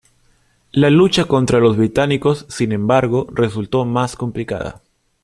La 0.71 0.89
lucha 0.89 1.25
contra 1.25 1.59
los 1.59 1.77
británicos, 1.77 2.47
sin 2.49 2.71
embargo, 2.71 3.27
resultó 3.31 3.85
más 3.85 4.15
complicada. 4.15 4.81